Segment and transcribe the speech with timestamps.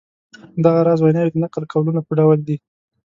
[0.65, 2.57] دغه راز ویناوی د نقل قولونو په ډول دي.